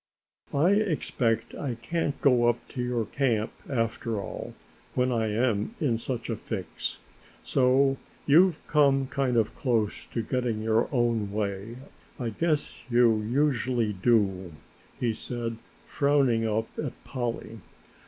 "I 0.55 0.69
expect 0.71 1.53
I 1.53 1.75
can't 1.75 2.19
go 2.21 2.49
up 2.49 2.67
to 2.69 2.81
your 2.81 3.05
camp, 3.05 3.51
after 3.69 4.19
all, 4.19 4.55
when 4.95 5.11
I 5.11 5.27
am 5.31 5.75
in 5.79 5.99
such 5.99 6.27
a 6.27 6.35
fix, 6.35 6.97
so 7.43 7.97
you've 8.25 8.59
come 8.65 9.05
kind 9.05 9.37
of 9.37 9.53
close 9.53 10.07
to 10.07 10.23
getting 10.23 10.59
your 10.63 10.89
own 10.91 11.31
way. 11.31 11.75
I 12.19 12.29
guess 12.31 12.81
you, 12.89 13.21
usually 13.21 13.93
do!" 13.93 14.53
he 14.99 15.13
said, 15.13 15.57
frowning 15.85 16.47
up 16.47 16.69
at 16.79 16.93
Polly. 17.03 17.59